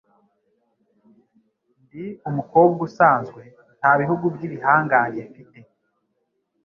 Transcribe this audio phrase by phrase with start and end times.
[1.83, 3.41] Ndi umukobwa usanzwe.
[3.79, 5.59] Nta bihugu by'ibihangange mfite.